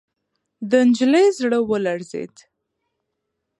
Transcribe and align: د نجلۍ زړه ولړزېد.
د 0.69 0.71
نجلۍ 0.87 1.27
زړه 1.39 1.59
ولړزېد. 1.69 2.35